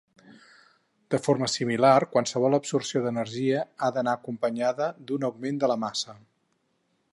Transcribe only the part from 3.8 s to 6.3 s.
d'anar acompanyada d'un augment de la massa.